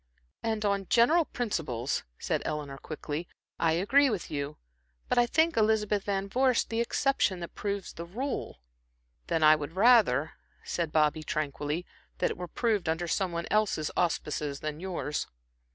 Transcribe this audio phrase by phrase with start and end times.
[0.41, 3.27] "And on general principles," said Eleanor, quickly
[3.59, 4.57] "I agree with you,
[5.07, 8.61] but I think Elizabeth Van Vorst the exception that proves the rule."
[9.27, 10.31] "Then I would rather,"
[10.63, 11.85] said Bobby, tranquilly,
[12.17, 15.27] "that it were proved under some one else's auspices than yours."